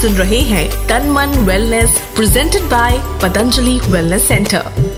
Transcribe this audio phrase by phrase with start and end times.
[0.00, 4.97] सुन रहे हैं तन मन wellness presented by Patanjali wellness centre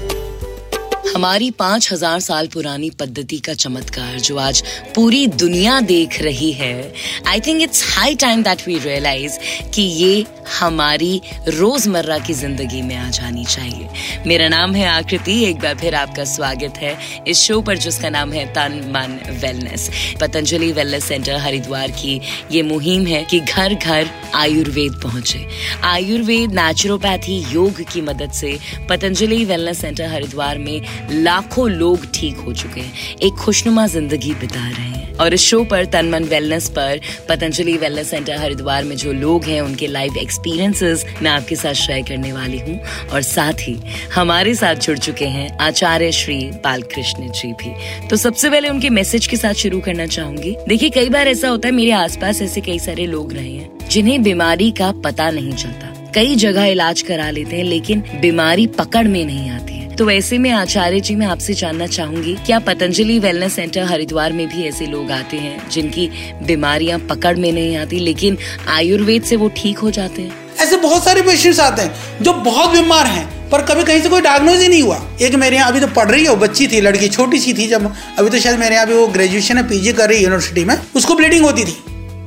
[1.15, 4.63] हमारी पाँच हज़ार साल पुरानी पद्धति का चमत्कार जो आज
[4.95, 6.93] पूरी दुनिया देख रही है
[7.29, 9.39] I think it's high time that we realise
[9.75, 10.25] कि ये
[10.59, 13.89] हमारी रोज़मर्रा की ज़िंदगी में आ जानी चाहिए।
[14.27, 16.97] मेरा नाम है आकृति, एक बार फिर आपका स्वागत है
[17.29, 19.89] इस शो पर जिसका नाम है तन मन wellness
[20.21, 22.21] Patanjali wellness centre Haridwar की
[22.53, 25.47] ये मुहिम है कि घर घर आयुर्वेद पहुँचे।
[25.85, 28.59] आयुर्वेद नेचुरोपैथी योग की मदद से
[28.91, 30.81] पतंजलि वेलनेस सेंटर हरिद्वार में
[31.11, 35.65] लाखों लोग ठीक हो चुके हैं। एक खुशनुमा ज़िंदगी बिता रहे हैं। और इस शो
[35.65, 40.17] पर तन मन वेलनेस पर, पतंजलि वेलनेस सेंटर हरिद्वार में जो लोग हैं, उनके लाइव
[40.17, 42.81] एक्सपीरियंसेस मैं आपके साथ शेयर करने वाली हूँ।
[43.13, 43.77] और साथ ही
[44.15, 47.75] हमारे साथ जुड़ चुके हैं आचार्य श्री बालकृष्ण जी भी।
[48.09, 51.69] तो सबसे पहले उनके मैसेज के साथ शुरू करना चाहूँगी। देखिए, कई बार ऐसा होता
[51.69, 56.13] है, मेरे आसपास ऐसे कई सारे लोग रहे हैं, जिन्हें बीमारी का पता नहीं चलता।
[56.15, 60.51] कई जगह इलाज करा लेते हैं, लेकिन बीमारी पकड़ में नहीं आती। तो वैसे में
[60.51, 65.11] आचार्य जी, मैं आपसे जानना चाहूँगी, क्या पतंजलि वेलनेस सेंटर हरिद्वार में भी ऐसे लोग
[65.11, 66.09] आते हैं, जिनकी
[66.43, 70.33] बीमारियाँ पकड़ में नहीं आती, लेकिन आयुर्वेद से वो ठीक हो जाते हैं?
[70.59, 74.21] ऐसे बहुत सारे पेशेंट्स आते हैं, जो बहुत बीमार हैं, पर कभी कहीं से कोई
[74.21, 77.09] डायग्नोज ही नहीं हुआ। एक मेरे यहाँ अभी तो पढ़ रही है बच्ची थी, लड़की
[77.09, 80.17] छोटी सी थी, जब अभी तो शायद मेरे यहाँ वो ग्रेजुएशन है पीजी कर रही
[80.17, 81.77] है यूनिवर्सिटी में, उसको ब्लीडिंग होती थी,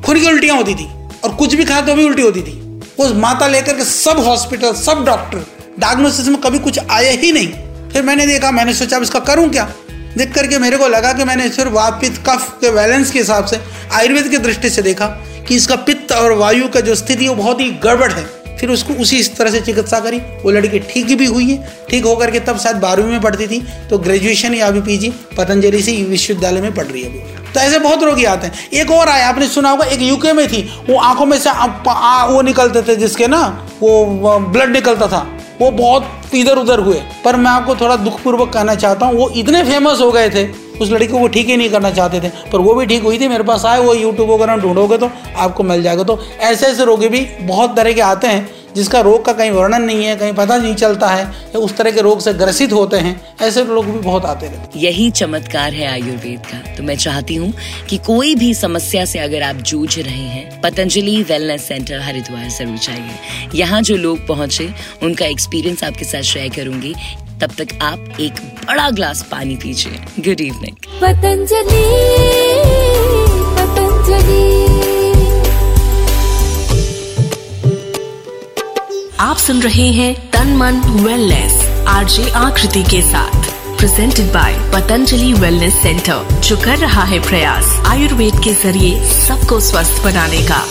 [0.05, 0.87] खून की उल्टियाँ होती थी,
[1.23, 2.59] और कुछ भी खा तो भी उल्टी होती थी।
[2.99, 5.45] वो माता लेकर के सब हॉस्पिटल सब डॉक्टर
[5.79, 7.47] डायग्नोसिस में कभी कुछ आया ही नहीं।
[7.89, 9.71] फिर मैंने देखा मैंने सोचा अब इसका करूँ क्या?
[10.17, 13.59] देख करके मेरे को लगा कि मैंने सिर्फ़ वापित कफ के बैलेंस के हिसाब से
[13.93, 15.05] आयुर्वेद की दृष्टि से देखा
[15.47, 18.93] कि इसका पित्त और वायु का जो स्थिति वो बहुत ही गड़बड़ है। फिर उसको
[18.93, 22.39] उसी इस तरह से चिकित्सा करी। वो लड़की ठीक भी हुई है। ठीक होकर के
[22.39, 26.73] तब शायद बारहवीं में पढ़ती थी। तो ग्रेजुएशन या अभी पीजी पतंजलि से विश्वविद्यालय में
[26.75, 27.19] पढ़ रही है अभी।
[27.53, 30.47] तो ऐसे बहुत रोगी आते हैं। एक और आया आपने सुना होगा एक यूके में
[30.47, 34.05] थी। वो आँखों में से आ, आ, वो निकलते थे जिसके ना वो
[34.39, 39.05] ब्लड निकलता था। वो बहुत इधर उधर हुए। पर मैं आपको थोड़ा दुखपूर्वक कहना चाहता
[39.05, 41.91] हूँ, वो इतने फ़ेमस हो गए थे, उस लड़की को वो ठीक ही नहीं करना
[41.91, 44.97] चाहते थे, पर वो भी ठीक हुई थी, मेरे पास आए, वो यूट्यूब वगैरह ढूंढोगे
[44.97, 48.99] तो आपको मिल जाएगा। तो ऐसे ऐसे रोगी भी बहुत तरह के आते हैं जिसका
[49.01, 52.01] रोग का कहीं वर्णन नहीं है कहीं पता नहीं चलता है या उस तरह के
[52.01, 56.45] रोग से ग्रसित होते हैं ऐसे लोग भी बहुत आते रहते यही चमत्कार है आयुर्वेद
[56.45, 57.53] का। तो मैं चाहती हूँ
[57.89, 62.77] कि कोई भी समस्या से अगर आप जूझ रहे हैं पतंजलि वेलनेस सेंटर हरिद्वार ज़रूर
[62.77, 64.69] चाहिए यहाँ जो लोग पहुँचे
[65.03, 66.93] उनका एक्सपीरियंस आपके साथ शेयर करूँगी।
[67.41, 68.33] तब तक आप एक
[68.67, 71.83] बड़ा ग्लास पानी पीजिए। Good evening Patanjali
[73.57, 74.92] Patanjali.
[79.23, 81.53] आप सुन रहे हैं तन मन वेलनेस
[81.87, 88.33] आरजे आकृति के साथ presented by Patanjali wellness centre जो कर रहा है प्रयास, आयुर्वेद
[88.43, 90.61] के ज़रिए सबको स्वस्थ बनाने का।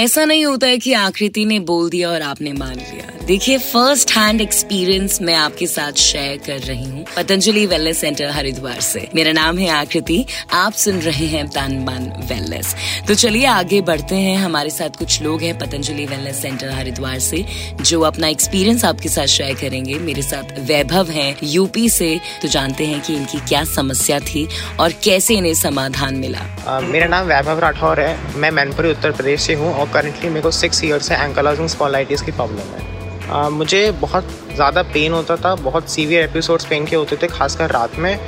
[0.00, 4.10] ऐसा नहीं होता है कि आकृति ने बोल दिया और आपने मान लिया। देखिए फ़र्स्ट
[4.12, 9.32] हैंड एक्सपीरियंस मैं आपके साथ शेयर कर रही हूँ पतंजलि वेलनेस सेंटर हरिद्वार से। मेरा
[9.32, 12.74] नाम है आकृति आप सुन रहे हैं तन मन वेलनेस
[13.08, 17.44] तो चलिए आगे बढ़ते हैं। हमारे साथ कुछ लोग हैं पतंजलि वेलनेस सेंटर हरिद्वार से
[17.82, 22.10] जो अपना एक्सपीरियंस आपके साथ शेयर करेंगे। मेरे साथ वैभव हैं यूपी से
[22.42, 24.46] तो जानते हैं कि इनकी क्या समस्या थी
[24.80, 29.40] और कैसे इन्हें समाधान मिला। uh, मेरा नाम वैभव राठौर है। मैं मैनपुरी उत्तर प्रदेश
[29.40, 32.88] से हूँ और करंटली मेरे को सिक्स ईयर से एंकलाइजिंग स्पॉलाइटिस की प्रॉब्लम है।
[33.30, 37.70] आ, मुझे बहुत ज़्यादा पेन होता था बहुत सीवियर एपिसोड्स पेन के होते थे खासकर
[37.70, 38.18] रात में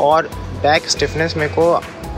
[0.00, 0.28] और
[0.62, 1.64] बैक स्टिफनेस मेरे को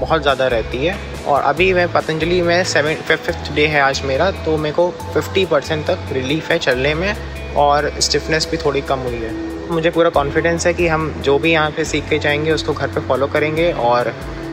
[0.00, 4.30] बहुत ज़्यादा रहती है। और अभी मैं पतंजलि में सेवन फिफ्थ डे है आज मेरा
[4.44, 7.14] तो मेरे को फिफ्टी परसेंट तक रिलीफ है चलने में
[7.56, 9.32] और स्टिफनेस भी थोड़ी कम हुई है।
[9.70, 12.88] मुझे पूरा कॉन्फिडेंस है कि हम जो भी यहाँ पे सीख के जाएँगे उसको घर
[12.88, 14.12] पे फॉलो करेंगे और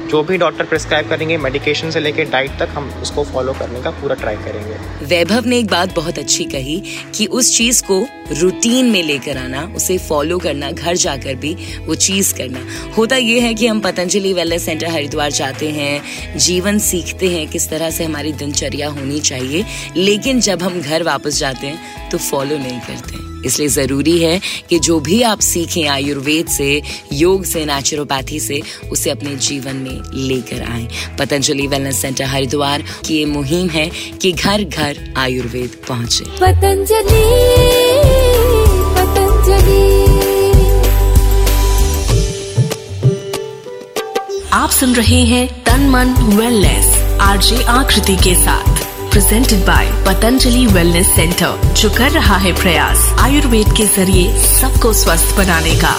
[0.10, 3.92] जो भी डॉक्टर प्रिस्क्राइब करेंगे मेडिकेशन से लेके डाइट तक हम उसको फॉलो करने का
[3.92, 6.82] पूरा ट्राई करेंगे। वैभव ने एक बात बहुत अच्छी कही
[7.16, 11.54] कि उस चीज़ को रूटीन में लेकर आना, उसे फॉलो करना, घर जाकर भी
[11.86, 12.66] वो चीज़ करना।
[12.98, 17.70] होता ये है कि हम पतंजलि वेलनेस सेंटर हरिद्वार जाते हैं, जीवन सीखते हैं किस
[17.70, 19.66] तरह से हमारी दिनचर्या होनी चाहिए,
[19.98, 24.40] लेकिन जब हम घर वापस जाते हैं तो फॉलो नहीं करते। इसलिए ज़रूरी है
[24.70, 26.82] कि जो भी आप सीखें आयुर्वेद से
[27.14, 28.62] योग से नेचुरोपैथी से
[28.92, 30.88] उसे अपने जीवन में लेकर आए।
[31.20, 33.90] पतंजलि वेलनेस सेंटर हरिद्वार की ये मुहिम है
[34.22, 37.24] कि घर घर आयुर्वेद पहुँचे। पतंजलि
[38.98, 39.90] पतंजलि।
[44.54, 46.88] आप सुन रहे हैं तन मन वेलनेस
[47.22, 48.71] आरजे आकृति के साथ।
[49.12, 55.36] Presented by Patanjali wellness centre जो कर रहा है प्रयास आयुर्वेद के ज़रिए सबको स्वस्थ
[55.38, 55.96] बनाने का।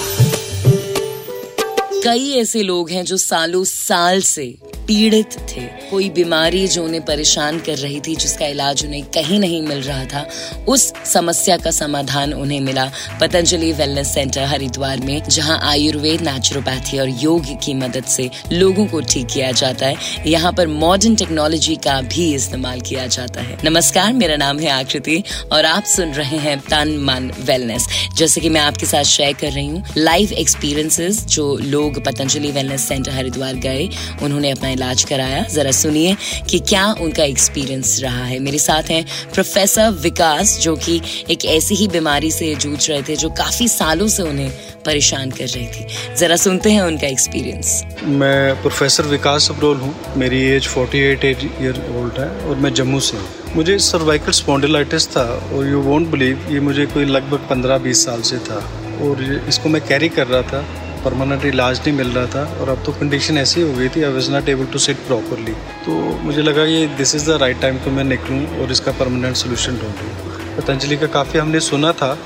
[2.04, 4.46] कई ऐसे लोग हैं जो सालों साल से
[4.92, 5.60] पीड़ित थे।
[5.90, 10.04] कोई बीमारी जो उन्हें परेशान कर रही थी, जिसका इलाज उन्हें कहीं नहीं मिल रहा
[10.04, 10.26] था,
[10.68, 12.84] उस समस्या का समाधान उन्हें मिला
[13.20, 19.00] पतंजलि वेलनेस सेंटर हरिद्वार में, जहाँ आयुर्वेद नेचुरोपैथी और योग की मदद से लोगों को
[19.00, 19.96] ठीक किया जाता है।
[20.26, 25.22] यहाँ पर मॉडर्न टेक्नोलॉजी का भी इस्तेमाल किया जाता है। नमस्कार, मेरा नाम है आकृति
[25.52, 27.86] और आप सुन रहे हैं तन मन वेलनेस।
[28.16, 32.88] जैसे कि मैं आपके साथ शेयर कर रही हूँ लाइव एक्सपीरियंसेस जो लोग पतंजलि वेलनेस
[32.88, 33.88] सेंटर हरिद्वार गए,
[34.22, 36.16] उन्होंने अपना इलाज कराया। जरा सुनिए
[36.50, 41.00] कि क्या उनका एक्सपीरियंस रहा है। मेरे साथ हैं प्रोफेसर विकास, जो कि
[41.30, 44.50] एक ऐसी ही बीमारी से जूझ रहे थे, जो काफ़ी सालों से उन्हें
[44.84, 50.42] परेशान कर रही थी। जरा सुनते हैं उनका एक्सपीरियंस मैं प्रोफेसर विकास अब्रोल हूँ। मेरी
[50.46, 55.24] एज 48 ईयर ओल्ड है और मैं जम्मू से हूँ। मुझे सर्वाइकल स्पॉन्डिलाइटिस था
[55.54, 58.60] और यू वोंट बिलीव ये मुझे कोई लगभग 15-20 साल से था।
[59.02, 60.64] और इसको मैं कैरी कर रहा था।
[61.04, 64.12] परमानेंट इलाज नहीं मिल रहा था और अब तो कंडीशन ऐसी हो गई थी I
[64.12, 65.52] was not able to sit properly
[65.86, 69.36] तो मुझे लगा ये this is the right time कि मैं निकलूँ और इसका परमानेंट
[69.36, 72.16] सोल्यूशन ढूंढूँ। पतंजलि का काफ़ी हमने सुना था,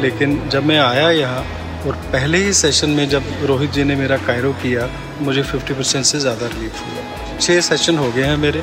[0.00, 1.42] लेकिन जब मैं आया यहाँ
[1.86, 4.88] और पहले ही सेशन में जब रोहित जी ने मेरा कायरो किया,
[5.20, 8.62] मुझे 50 परसेंट से ज़्यादा रिलीफ हुआ। छः सेशन हो गए हैं मेरे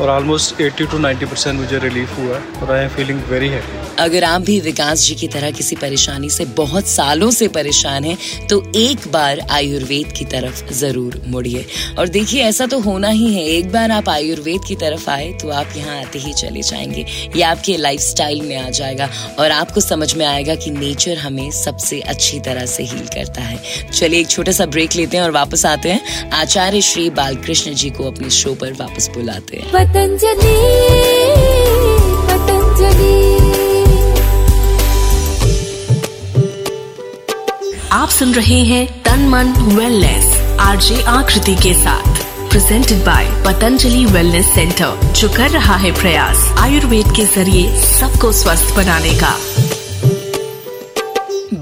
[0.00, 3.82] और ऑलमोस्ट 80 टू 90 परसेंट मुझे रिलीफ हुआ और I am feeling very happy
[3.98, 8.46] अगर आप भी विकास जी की तरह किसी परेशानी से बहुत सालों से परेशान हैं
[8.46, 11.64] तो एक बार आयुर्वेद की तरफ़ ज़रूर मुड़िए।
[11.98, 15.48] और देखिए, ऐसा तो होना ही है। एक बार आप आयुर्वेद की तरफ़ आए तो
[15.50, 17.04] आप यहाँ आते ही चले जाएँगे।
[17.36, 19.08] ये आपके लाइफस्टाइल में आ जाएगा
[19.38, 23.90] और आपको समझ में आएगा कि नेचर हमें सबसे अच्छी तरह से हील करता है।
[23.92, 27.90] चलिए, एक छोटा सा ब्रेक लेते हैं और वापस आते हैं। आचार्य श्री बालकृष्ण जी
[27.90, 30.52] को अपने शो पर वापस बुलाते हैं। पतंजलि
[32.28, 33.16] पतंजलि।
[37.92, 44.54] आप सुन रहे हैं तन मन वेलनेस आरजे आकृति के साथ presented by Patanjali wellness
[44.54, 49.36] centre जो कर रहा है प्रयास, आयुर्वेद के ज़रिए सबको स्वस्थ बनाने का।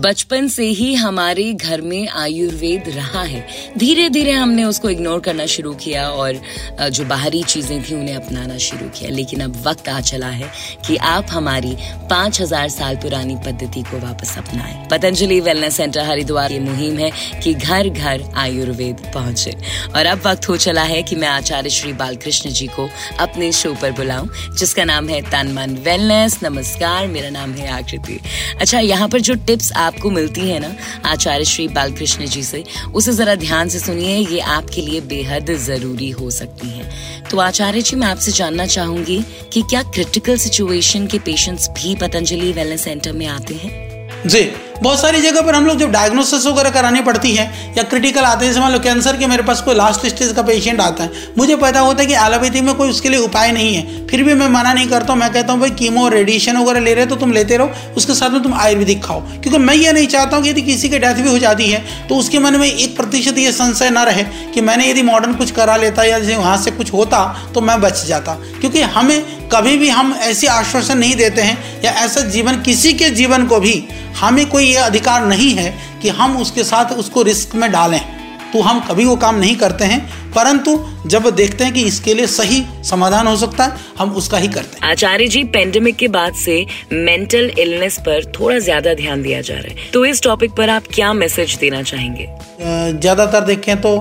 [0.03, 3.45] बचपन से ही हमारे घर में आयुर्वेद रहा है।
[3.79, 6.41] धीरे धीरे हमने उसको इग्नोर करना शुरू किया और
[6.91, 10.51] जो बाहरी चीज़ें थी उन्हें अपनाना शुरू किया। लेकिन अब वक्त आ चला है
[10.87, 11.77] कि आप हमारी
[12.11, 17.11] पाँच हज़ार साल पुरानी पद्धति को वापस अपनाएँ। पतंजलि वेलनेस सेंटर हरिद्वार की मुहिम है
[17.43, 19.55] कि घर घर आयुर्वेद पहुँचे।
[19.97, 22.89] और अब वक्त हो चला है कि मैं आचार्य श्री बालकृष्ण जी को
[23.21, 28.21] अपने शो पर बुलाऊं, जिसका नाम है तन मन वेलनेस नमस्कार, मेरा नाम है आकृति।
[28.61, 30.75] अच्छा यहाँ पर जो टिप्स आपको मिलती है ना,
[31.05, 36.11] आचार्य श्री बालकृष्ण जी से, उसे जरा ध्यान से सुनिए, ये आपके लिए बेहद ज़रूरी
[36.11, 36.91] हो सकती है।
[37.31, 39.23] तो आचार्य जी, मैं आपसे जानना चाहूँगी
[39.53, 44.29] कि क्या क्रिटिकल सिचुएशन के पेशेंट्स भी पतंजलि वेलनेस सेंटर में आते हैं?
[44.29, 44.43] जी
[44.83, 47.45] बहुत सारी जगह पर हम लोग जब डायग्नोसिस वगैरह करानी पड़ती है
[47.77, 50.43] या क्रिटिकल आते हैं, जैसे मान लो कैंसर के मेरे पास कोई लास्ट स्टेज का
[50.43, 53.75] पेशेंट आता है, मुझे पता होता है कि एलोपैथी में कोई उसके लिए उपाय नहीं
[53.75, 56.81] है। फिर भी मैं मना नहीं करता हूँ, मैं कहता हूँ, भाई कीमो रेडिएशन वगैरह
[56.81, 59.93] ले रहे तो तुम लेते रहो, उसके साथ में तुम आयुर्वेदिक खाओ। क्योंकि मैं ये
[59.93, 62.57] नहीं चाहता हूँ कि यदि किसी की डेथ भी हो जाती है तो उसके मन
[62.57, 64.25] में एक प्रतिशत ये संशय न रहे
[64.55, 67.25] कि मैंने यदि मॉडर्न कुछ करा लेता या जैसे वहाँ से कुछ होता
[67.55, 69.21] तो मैं बच जाता। क्योंकि हमें
[69.53, 73.59] कभी भी हम ऐसी आश्वासन नहीं देते हैं या ऐसा जीवन, किसी के जीवन को
[73.61, 73.83] भी
[74.21, 75.71] हमें कोई ये अधिकार नहीं है
[76.03, 78.01] कि हम उसके साथ उसको रिस्क में डालें।
[78.53, 80.01] तो हम कभी वो काम नहीं करते हैं
[80.33, 80.73] परंतु
[81.07, 84.77] जब देखते हैं कि इसके लिए सही समाधान हो सकता है हम उसका ही करते
[84.77, 86.57] हैं। आचार्य जी पेंडेमिक के बाद से
[86.93, 90.83] मेंटल इलनेस पर थोड़ा ज़्यादा ध्यान दिया जा रहा है। तो इस टॉपिक पर आप
[90.95, 92.29] क्या मैसेज देना चाहेंगे?
[92.61, 93.97] ज़्यादातर देखें तो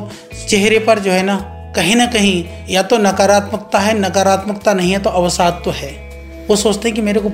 [0.49, 1.37] चेहरे पर जो है ना
[1.75, 5.91] कहीं ना कहीं या तो नकारात्मकता है नकारात्मकता नहीं है तो अवसाद तो है।
[6.47, 7.29] वो सोचते हैं कि मेरे को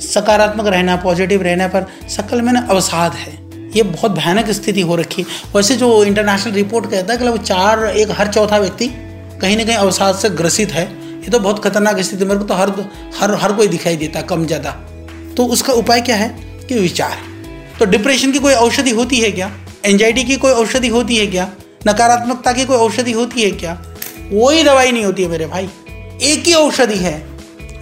[0.00, 3.32] सकारात्मक रहना पॉजिटिव रहना पर शकल में ना अवसाद है।
[3.76, 7.42] ये बहुत भयानक स्थिति हो रखी है। वैसे जो इंटरनेशनल रिपोर्ट कहता है कि लगभग
[7.42, 8.88] चार, एक हर चौथा व्यक्ति
[9.40, 12.54] कहीं ना कहीं अवसाद से ग्रसित है। ये तो बहुत खतरनाक स्थिति मेरे को तो
[12.54, 12.72] हर
[13.16, 14.70] हर हर कोई दिखाई देता कम ज़्यादा।
[15.36, 16.28] तो उसका उपाय क्या है?
[16.68, 17.16] कि विचार।
[17.78, 19.50] तो डिप्रेशन की कोई औषधि होती है क्या?
[19.84, 21.48] एंजाइटी की कोई औषधि होती है क्या?
[21.88, 23.74] नकारात्मकता की कोई औषधि होती है क्या?
[24.30, 25.68] कोई दवाई नहीं होती है मेरे भाई।
[26.22, 27.26] एक ही औषधि है।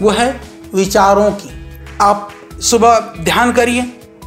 [0.02, 0.40] वो है
[0.75, 1.53] विचारों की।
[2.00, 3.82] आप सुबह ध्यान करिए,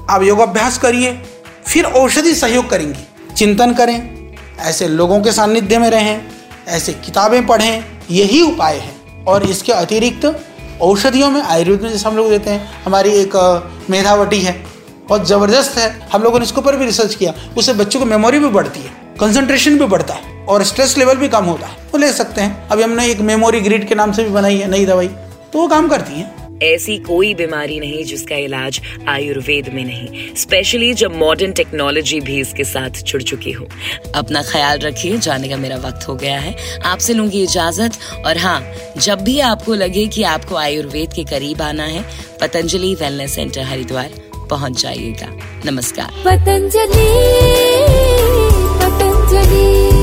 [0.10, 1.12] आप योगाभ्यास करिए,
[1.68, 6.22] फिर औषधि सहयोग करेंगी। चिंतन करें, ऐसे लोगों के सानिध्य में रहें,
[6.68, 10.26] ऐसे किताबें पढ़ें, यही उपाय है। और इसके अतिरिक्त
[10.82, 13.36] औषधियों में आयुर्वेद में जैसे हम लोग देते हैं, हमारी एक
[13.90, 14.66] मेधावटी है,
[15.10, 18.40] बहुत ज़बरदस्त है। हम लोगों ने इसके ऊपर भी रिसर्च किया, उससे बच्चों को मेमोरी
[18.40, 21.92] भी बढ़ती है कंसंट्रेशन भी बढ़ता है, और स्ट्रेस लेवल भी कम होता है। वो
[21.92, 24.70] तो ले सकते हैं। अभी हमने एक मेमोरी ग्रिड के नाम से भी बनाई है,
[24.72, 29.84] नई दवाई तो वो काम करती है। ऐसी कोई बीमारी नहीं जिसका इलाज आयुर्वेद में
[29.86, 33.68] नहीं स्पेशली जब मॉडर्न टेक्नोलॉजी भी इसके साथ जुड़ चुकी हो।
[34.16, 38.62] अपना ख्याल रखिए, जाने का मेरा वक्त हो गया है। आपसे लूँगी इजाज़त और हाँ
[38.98, 42.06] जब भी आपको लगे कि आपको आयुर्वेद के करीब आना है,
[42.42, 44.10] पतंजलि वेलनेस सेंटर हरिद्वार,
[44.50, 45.28] पहुँच जाइएगा।
[45.66, 47.08] नमस्कार। पतंजलि
[48.80, 49.97] पतंजलि।